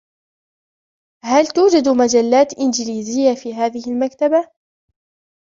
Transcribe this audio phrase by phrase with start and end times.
[1.23, 4.51] هل توجد مجلّاتٌ إنجليزيّة في هذه المكتبةِ؟